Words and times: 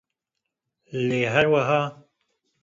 lê 1.07 1.21
her 1.33 1.45
weha 1.51 1.81